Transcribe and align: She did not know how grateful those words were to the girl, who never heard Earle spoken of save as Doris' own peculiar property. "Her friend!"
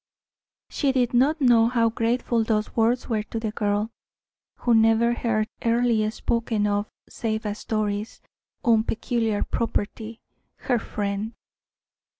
She 0.71 0.91
did 0.91 1.13
not 1.13 1.39
know 1.39 1.67
how 1.67 1.89
grateful 1.89 2.43
those 2.43 2.75
words 2.75 3.07
were 3.07 3.21
to 3.21 3.39
the 3.39 3.51
girl, 3.51 3.91
who 4.61 4.73
never 4.73 5.13
heard 5.13 5.47
Earle 5.63 6.09
spoken 6.09 6.65
of 6.65 6.87
save 7.07 7.45
as 7.45 7.65
Doris' 7.65 8.19
own 8.63 8.83
peculiar 8.83 9.43
property. 9.43 10.19
"Her 10.55 10.79
friend!" 10.79 11.33